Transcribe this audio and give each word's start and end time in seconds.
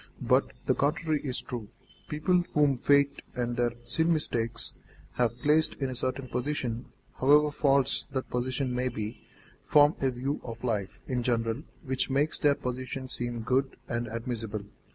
But 0.23 0.53
the 0.65 0.73
contrary 0.73 1.21
is 1.23 1.41
true. 1.41 1.67
People 2.09 2.43
whom 2.55 2.75
fate 2.75 3.21
and 3.35 3.55
their 3.55 3.73
sin 3.83 4.11
mistakes 4.11 4.73
have 5.11 5.37
placed 5.43 5.75
in 5.75 5.91
a 5.91 5.93
certain 5.95 6.27
position, 6.27 6.85
however 7.19 7.51
false 7.51 8.07
that 8.11 8.27
position 8.31 8.73
may 8.73 8.87
be, 8.89 9.21
form 9.63 9.93
a 10.01 10.09
view 10.09 10.41
of 10.43 10.63
life 10.63 10.99
in 11.05 11.21
general 11.21 11.61
which 11.83 12.09
makes 12.09 12.39
their 12.39 12.55
position 12.55 13.09
seem 13.09 13.41
good 13.41 13.75
and 13.87 14.07
admissible. 14.07 14.63